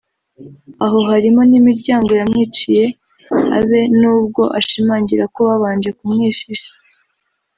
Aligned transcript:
aho 0.85 0.99
harimo 1.09 1.41
n’imiryango 1.51 2.11
yamwiciye 2.19 2.85
abe 3.57 3.81
nubwo 3.99 4.43
ashimangira 4.59 5.23
ko 5.33 5.39
babanje 5.49 5.89
kumwishisha 5.97 6.69